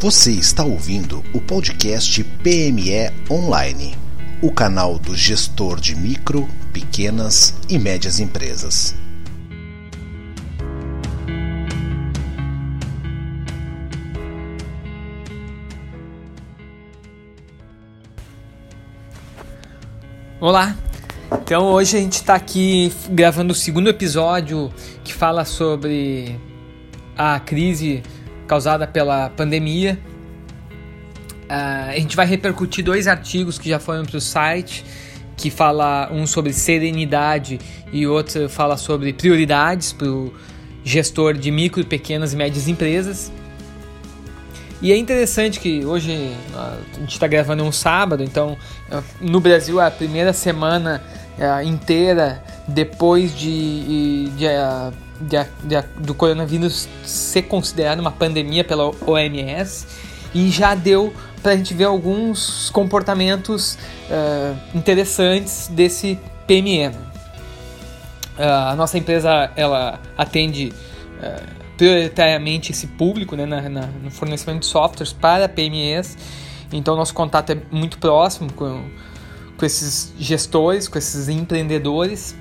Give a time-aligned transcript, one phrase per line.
[0.00, 3.94] Você está ouvindo o podcast PME Online,
[4.40, 8.96] o canal do gestor de micro, pequenas e médias empresas.
[20.40, 20.74] Olá!
[21.42, 24.72] Então hoje a gente está aqui gravando o segundo episódio
[25.04, 26.40] que fala sobre
[27.14, 28.02] a crise
[28.50, 29.96] causada pela pandemia.
[31.44, 34.84] Uh, a gente vai repercutir dois artigos que já foram para o site,
[35.36, 37.60] que fala um sobre serenidade
[37.92, 40.34] e outro fala sobre prioridades para o
[40.82, 43.30] gestor de micro, pequenas e médias empresas.
[44.82, 48.56] E é interessante que hoje a gente está gravando um sábado, então
[49.20, 51.00] no Brasil a primeira semana
[51.64, 54.46] inteira depois de, de, de
[55.20, 59.86] de, de, do coronavírus ser considerado uma pandemia pela OMS
[60.34, 66.88] e já deu para a gente ver alguns comportamentos uh, interessantes desse PME.
[66.88, 66.92] Uh,
[68.68, 70.72] a nossa empresa ela atende
[71.18, 76.16] uh, prioritariamente esse público né, na, na, no fornecimento de softwares para PMEs,
[76.72, 78.84] então nosso contato é muito próximo com,
[79.56, 82.36] com esses gestores, com esses empreendedores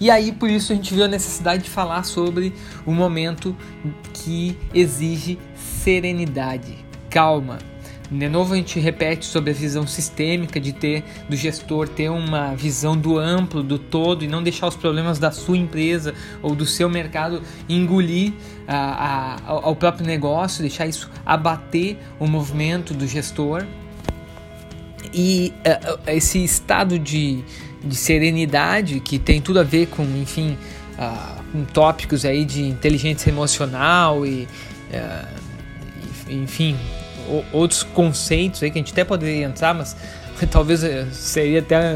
[0.00, 2.54] e aí, por isso, a gente viu a necessidade de falar sobre
[2.86, 3.54] o momento
[4.14, 6.78] que exige serenidade,
[7.10, 7.58] calma.
[8.10, 12.56] De novo, a gente repete sobre a visão sistêmica de ter do gestor ter uma
[12.56, 16.12] visão do amplo, do todo e não deixar os problemas da sua empresa
[16.42, 18.32] ou do seu mercado engolir
[18.66, 23.64] a, a, ao próprio negócio, deixar isso abater o movimento do gestor.
[25.14, 27.44] E uh, esse estado de,
[27.82, 30.56] de serenidade que tem tudo a ver com, enfim,
[30.98, 34.46] uh, com tópicos aí de inteligência emocional e,
[34.92, 35.40] uh,
[36.28, 36.76] enfim,
[37.52, 39.96] outros conceitos aí que a gente até poderia entrar, mas
[40.50, 41.94] talvez eh, seria até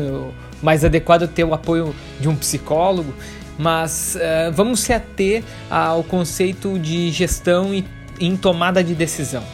[0.62, 3.14] mais adequado ter o apoio de um psicólogo.
[3.56, 7.84] Mas uh, vamos se ater ao conceito de gestão e
[8.18, 9.44] em tomada de decisão.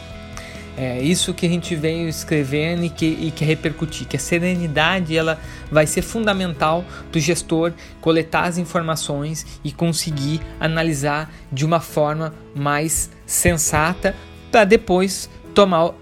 [0.83, 5.15] É isso que a gente veio escrevendo e que, e que repercutir, que a serenidade
[5.15, 5.39] ela
[5.71, 7.71] vai ser fundamental para o gestor
[8.01, 14.15] coletar as informações e conseguir analisar de uma forma mais sensata
[14.51, 15.93] para depois tomar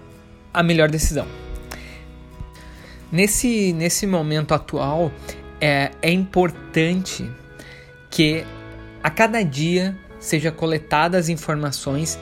[0.50, 1.26] a melhor decisão.
[3.12, 5.12] Nesse, nesse momento atual,
[5.60, 7.30] é, é importante
[8.10, 8.46] que
[9.02, 12.18] a cada dia seja coletadas informações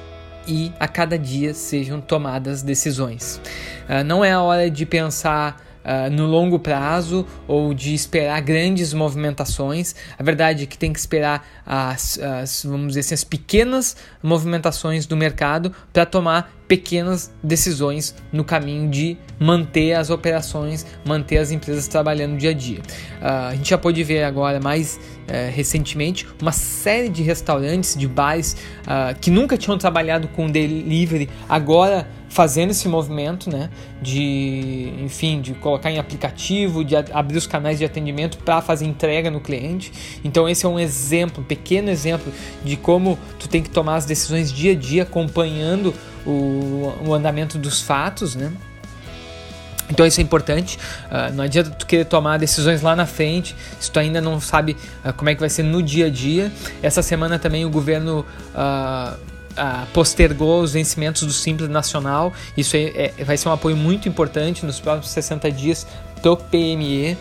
[0.49, 3.41] e a cada dia sejam tomadas decisões.
[3.89, 8.93] Uh, não é a hora de pensar uh, no longo prazo ou de esperar grandes
[8.93, 9.95] movimentações.
[10.19, 15.07] A verdade é que tem que esperar as, as vamos dizer assim, as pequenas movimentações
[15.07, 21.89] do mercado para tomar pequenas decisões no caminho de manter as operações, manter as empresas
[21.89, 22.81] trabalhando dia a dia.
[22.81, 28.07] Uh, a gente já pôde ver agora mais uh, recentemente uma série de restaurantes, de
[28.07, 33.71] bares uh, que nunca tinham trabalhado com delivery, agora fazendo esse movimento, né,
[34.03, 39.31] de, enfim, de colocar em aplicativo, de abrir os canais de atendimento para fazer entrega
[39.31, 39.91] no cliente.
[40.23, 42.31] Então esse é um exemplo, um pequeno exemplo
[42.63, 45.95] de como tu tem que tomar as decisões dia a dia, acompanhando
[46.27, 48.53] o, o andamento dos fatos, né?
[49.91, 50.79] Então isso é importante.
[51.07, 54.77] Uh, não adianta tu querer tomar decisões lá na frente se tu ainda não sabe
[55.05, 56.53] uh, como é que vai ser no dia a dia.
[56.83, 58.25] Essa semana também o governo
[58.55, 59.19] uh,
[59.93, 62.33] postergou os vencimentos do Simples Nacional.
[62.57, 65.87] Isso é, é, vai ser um apoio muito importante nos próximos 60 dias
[66.23, 67.17] do PME.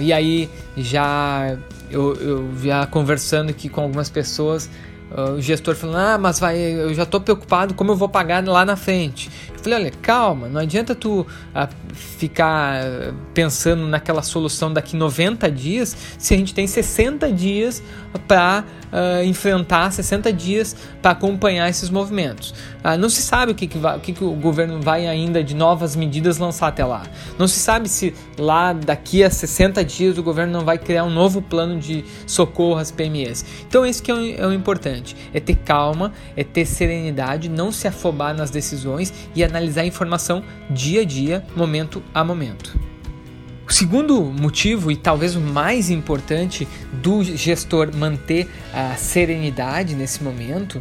[0.00, 1.56] E aí, já
[1.90, 4.68] eu, eu já conversando aqui com algumas pessoas,
[5.16, 8.64] o gestor falando: Ah, mas vai, eu já estou preocupado como eu vou pagar lá
[8.64, 9.30] na frente.
[9.66, 12.84] Falei: Olha, calma, não adianta tu uh, ficar
[13.34, 17.82] pensando naquela solução daqui 90 dias se a gente tem 60 dias
[18.28, 22.54] para uh, enfrentar 60 dias para acompanhar esses movimentos.
[23.00, 25.56] Não se sabe o, que, que, vai, o que, que o governo vai ainda de
[25.56, 27.02] novas medidas lançar até lá.
[27.36, 31.10] Não se sabe se lá daqui a 60 dias o governo não vai criar um
[31.10, 33.44] novo plano de socorro às PMEs.
[33.66, 37.72] Então, isso que é o, é o importante: é ter calma, é ter serenidade, não
[37.72, 42.78] se afobar nas decisões e analisar a informação dia a dia, momento a momento.
[43.68, 50.78] O segundo motivo, e talvez o mais importante, do gestor manter a serenidade nesse momento,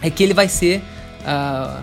[0.00, 0.82] é que ele vai ser
[1.20, 1.82] uh,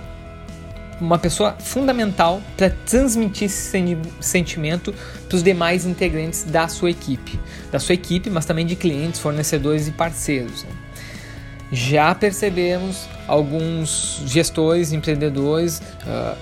[1.00, 3.72] uma pessoa fundamental para transmitir esse
[4.20, 4.94] sentimento
[5.28, 7.40] para os demais integrantes da sua equipe,
[7.72, 10.64] da sua equipe, mas também de clientes, fornecedores e parceiros.
[10.64, 10.70] Né?
[11.72, 16.38] Já percebemos alguns gestores, empreendedores uh,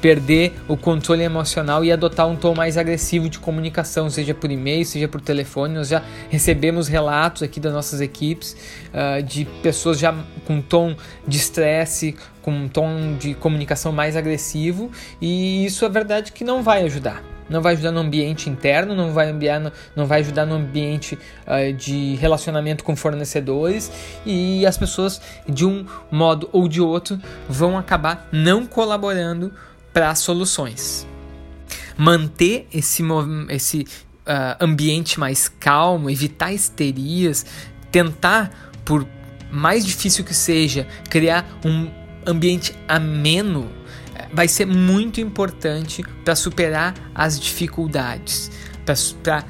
[0.00, 4.84] perder o controle emocional e adotar um tom mais agressivo de comunicação, seja por e-mail,
[4.84, 5.74] seja por telefone.
[5.74, 8.56] Nós já recebemos relatos aqui das nossas equipes
[8.92, 10.14] uh, de pessoas já
[10.44, 10.96] com tom
[11.26, 14.90] de estresse, com um tom de comunicação mais agressivo,
[15.20, 19.12] e isso é verdade que não vai ajudar não vai ajudar no ambiente interno, não
[19.12, 23.90] vai, enviar, não vai ajudar no ambiente uh, de relacionamento com fornecedores
[24.24, 29.52] e as pessoas, de um modo ou de outro, vão acabar não colaborando
[29.92, 31.06] para soluções.
[31.96, 33.02] Manter esse,
[33.50, 37.44] esse uh, ambiente mais calmo, evitar histerias,
[37.90, 39.06] tentar, por
[39.50, 41.90] mais difícil que seja, criar um
[42.26, 43.70] ambiente ameno
[44.32, 48.50] vai ser muito importante para superar as dificuldades,
[49.22, 49.44] para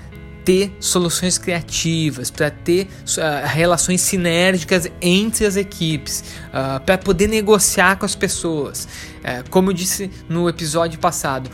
[0.44, 7.96] ter soluções criativas, para ter uh, relações sinérgicas entre as equipes, uh, para poder negociar
[7.96, 8.88] com as pessoas.
[9.18, 11.48] Uh, como eu disse no episódio passado,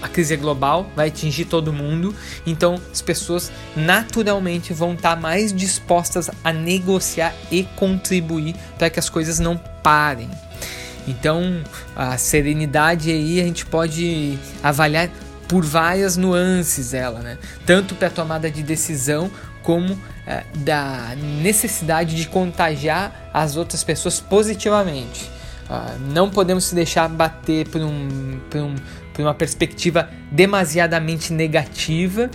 [0.00, 2.14] a crise é global, vai atingir todo mundo,
[2.46, 8.98] então as pessoas naturalmente vão estar tá mais dispostas a negociar e contribuir para que
[8.98, 10.30] as coisas não parem.
[11.10, 11.62] Então,
[11.96, 15.10] a serenidade aí a gente pode avaliar
[15.48, 17.36] por várias nuances dela, né?
[17.66, 19.28] Tanto para a tomada de decisão
[19.62, 25.28] como é, da necessidade de contagiar as outras pessoas positivamente.
[25.68, 28.74] Uh, não podemos se deixar bater por, um, por, um,
[29.12, 32.30] por uma perspectiva demasiadamente negativa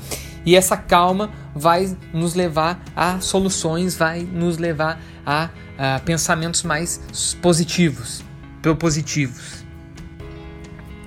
[0.45, 7.35] e essa calma vai nos levar a soluções, vai nos levar a, a pensamentos mais
[7.41, 8.24] positivos
[8.65, 9.63] propositivos.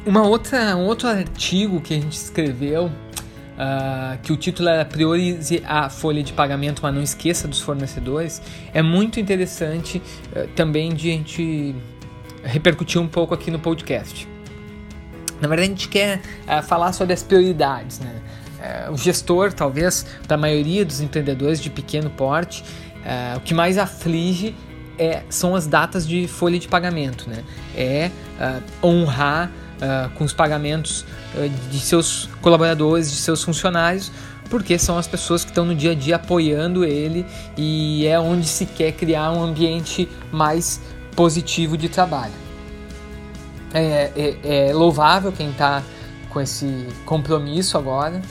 [0.07, 5.61] Uma outra, um outro artigo que a gente escreveu, uh, que o título era Priorize
[5.67, 8.41] a folha de pagamento, mas não esqueça dos fornecedores,
[8.73, 10.01] é muito interessante
[10.31, 11.75] uh, também de a gente
[12.45, 14.29] repercutir um pouco aqui no podcast.
[15.41, 17.99] Na verdade, a gente quer uh, falar sobre as prioridades.
[17.99, 18.23] Né?
[18.91, 22.65] o gestor, talvez, para a maioria dos empreendedores de pequeno porte,
[23.37, 24.53] o que mais aflige
[24.99, 27.45] é, são as datas de folha de pagamento, né?
[27.77, 31.03] É uh, honrar uh, com os pagamentos
[31.35, 34.11] uh, de seus colaboradores, de seus funcionários,
[34.51, 37.25] porque são as pessoas que estão no dia a dia apoiando ele
[37.57, 40.81] e é onde se quer criar um ambiente mais
[41.15, 42.33] positivo de trabalho.
[43.73, 45.83] É, é, é louvável quem está
[46.31, 48.23] com esse compromisso agora.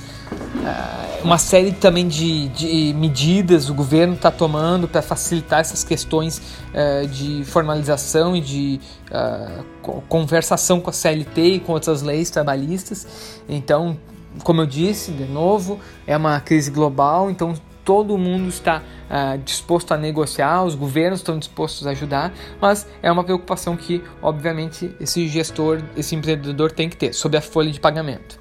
[1.24, 6.42] Uma série também de, de medidas o governo está tomando para facilitar essas questões
[6.74, 8.80] uh, de formalização e de
[9.12, 13.42] uh, conversação com a CLT e com outras leis trabalhistas.
[13.50, 13.98] Então,
[14.44, 19.94] como eu disse, de novo, é uma crise global, então todo mundo está uh, disposto
[19.94, 25.28] a negociar, os governos estão dispostos a ajudar, mas é uma preocupação que, obviamente, esse
[25.28, 28.40] gestor, esse empreendedor tem que ter sobre a folha de pagamento.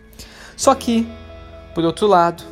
[0.56, 1.08] Só que,
[1.76, 2.42] por outro lado,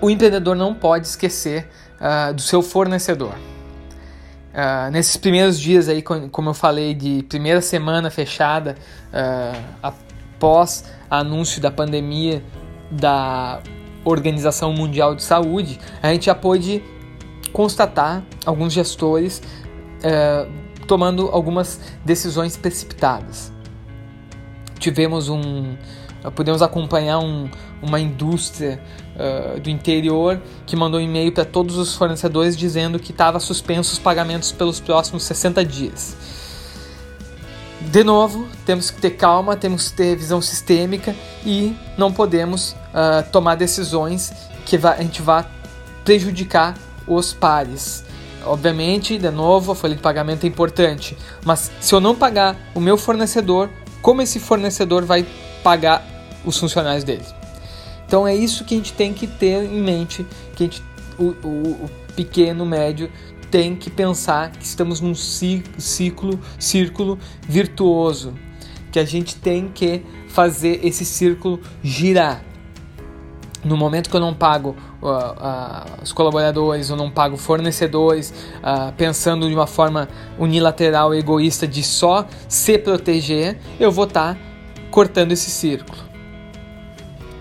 [0.00, 1.68] o empreendedor não pode esquecer
[2.00, 3.34] uh, do seu fornecedor.
[3.34, 8.76] Uh, nesses primeiros dias aí, como eu falei, de primeira semana fechada
[9.82, 12.42] após anúncio da pandemia
[12.90, 13.60] da
[14.06, 16.82] Organização Mundial de Saúde, a gente já pôde
[17.52, 19.42] constatar alguns gestores
[20.02, 20.48] é,
[20.86, 23.52] tomando algumas decisões precipitadas.
[24.78, 25.76] Tivemos um.
[26.34, 27.48] Podemos acompanhar um,
[27.80, 28.80] uma indústria
[29.14, 33.92] uh, do interior que mandou um e-mail para todos os fornecedores dizendo que estava suspenso
[33.92, 36.16] os pagamentos pelos próximos 60 dias.
[37.80, 41.14] De novo, temos que ter calma, temos que ter visão sistêmica
[41.46, 44.32] e não podemos uh, tomar decisões
[44.66, 45.46] que a gente vá
[46.04, 46.74] prejudicar
[47.06, 48.04] os pares.
[48.44, 52.80] Obviamente, de novo, a folha de pagamento é importante, mas se eu não pagar o
[52.80, 53.70] meu fornecedor,
[54.02, 55.24] como esse fornecedor vai
[55.68, 56.02] pagar
[56.46, 57.24] os funcionários dele?
[58.06, 60.82] Então é isso que a gente tem que ter em mente, que gente,
[61.18, 61.48] o, o,
[61.84, 63.10] o pequeno, médio
[63.50, 68.32] tem que pensar que estamos num ciclo, círculo virtuoso,
[68.90, 72.42] que a gente tem que fazer esse círculo girar.
[73.62, 78.90] No momento que eu não pago uh, uh, os colaboradores, eu não pago fornecedores, uh,
[78.96, 80.08] pensando de uma forma
[80.38, 84.47] unilateral, egoísta, de só se proteger, eu vou estar tá
[84.90, 85.98] cortando esse círculo.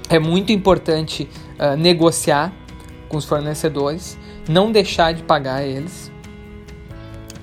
[0.10, 1.30] É muito importante
[1.78, 2.54] negociar
[3.10, 6.12] com os fornecedores, não deixar de pagar eles,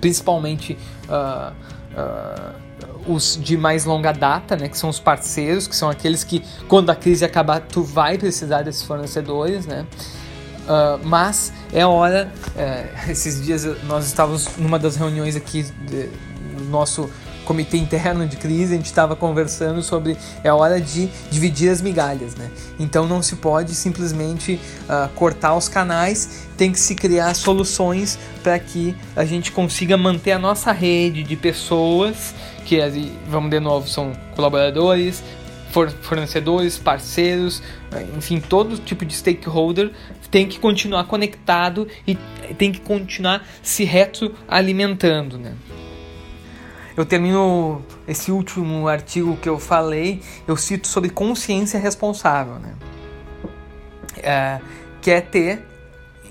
[0.00, 0.76] principalmente
[1.08, 1.52] uh,
[1.98, 6.42] uh, os de mais longa data, né, que são os parceiros, que são aqueles que
[6.68, 9.86] quando a crise acabar tu vai precisar desses fornecedores, né?
[10.64, 12.32] Uh, mas é hora.
[12.54, 17.10] Uh, esses dias nós estávamos numa das reuniões aqui do nosso
[17.44, 22.34] comitê interno de crise, a gente estava conversando sobre é hora de dividir as migalhas,
[22.34, 22.50] né?
[22.78, 28.58] Então não se pode simplesmente uh, cortar os canais, tem que se criar soluções para
[28.58, 32.34] que a gente consiga manter a nossa rede de pessoas,
[32.64, 32.78] que
[33.28, 35.22] vamos de novo, são colaboradores,
[36.02, 37.62] fornecedores, parceiros,
[38.16, 39.90] enfim, todo tipo de stakeholder
[40.30, 42.16] tem que continuar conectado e
[42.58, 45.54] tem que continuar se retroalimentando, né?
[46.96, 52.74] Eu termino esse último artigo que eu falei, eu cito sobre consciência responsável, né?
[54.22, 54.60] É,
[55.02, 55.66] que é ter,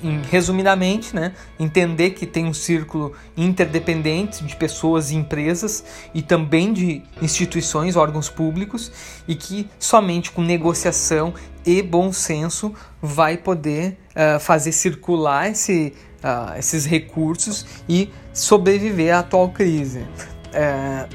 [0.01, 6.73] em, resumidamente, né, entender que tem um círculo interdependente de pessoas e empresas e também
[6.73, 8.91] de instituições, órgãos públicos,
[9.27, 11.33] e que somente com negociação
[11.65, 15.93] e bom senso vai poder uh, fazer circular esse,
[16.23, 20.07] uh, esses recursos e sobreviver à atual crise
[20.53, 21.07] é,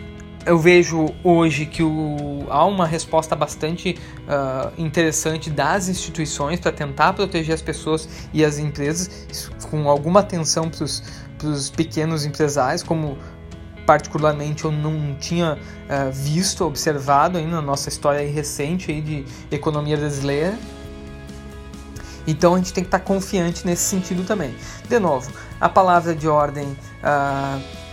[0.48, 7.12] eu vejo hoje que o, há uma resposta bastante uh, interessante das instituições para tentar
[7.12, 10.84] proteger as pessoas e as empresas, com alguma atenção para
[11.48, 13.18] os pequenos empresários, como
[13.84, 20.58] particularmente eu não tinha uh, visto, observado ainda na nossa história recente de economia brasileira.
[22.26, 24.54] Então a gente tem que estar confiante nesse sentido também.
[24.88, 25.30] De novo,
[25.60, 26.66] a palavra de ordem
[27.02, 27.87] uh,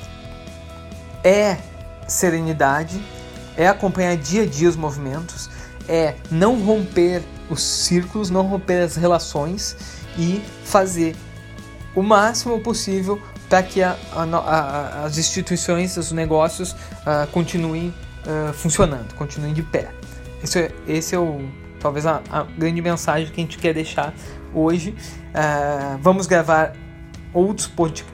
[1.25, 1.57] é
[2.07, 3.03] serenidade,
[3.57, 5.49] é acompanhar dia a dia os movimentos,
[5.89, 9.75] é não romper os círculos, não romper as relações
[10.17, 11.15] e fazer
[11.95, 17.93] o máximo possível para que a, a, a, as instituições, os negócios uh, continuem
[18.25, 19.89] uh, funcionando, continuem de pé.
[20.43, 21.47] Esse é, esse é o,
[21.79, 22.21] talvez a,
[22.57, 24.13] grande mensagem que a gente quer deixar
[24.53, 24.91] hoje.
[24.91, 26.73] Uh, vamos gravar
[27.33, 27.71] outros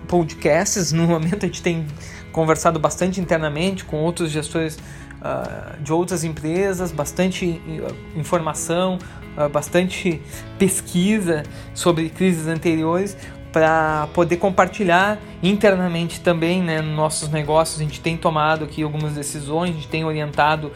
[0.07, 0.91] podcasts.
[0.91, 1.87] No momento a gente tem
[2.31, 4.77] conversado bastante internamente com outros gestores
[5.21, 8.97] uh, de outras empresas, bastante uh, informação,
[9.37, 10.21] uh, bastante
[10.57, 13.15] pesquisa sobre crises anteriores
[13.51, 17.79] para poder compartilhar internamente também né, nos nossos negócios.
[17.79, 20.71] A gente tem tomado aqui algumas decisões, a gente tem orientado